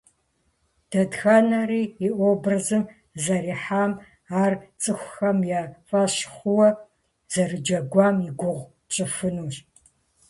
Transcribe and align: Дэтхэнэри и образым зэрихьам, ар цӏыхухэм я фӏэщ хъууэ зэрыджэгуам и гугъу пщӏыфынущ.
Дэтхэнэри 0.89 1.83
и 2.07 2.09
образым 2.29 2.83
зэрихьам, 3.23 3.91
ар 4.43 4.53
цӏыхухэм 4.81 5.39
я 5.59 5.61
фӏэщ 5.87 6.15
хъууэ 6.35 6.69
зэрыджэгуам 7.31 8.15
и 8.27 8.29
гугъу 8.39 8.69
пщӏыфынущ. 8.87 9.55